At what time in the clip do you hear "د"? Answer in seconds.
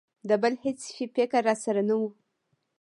0.29-0.31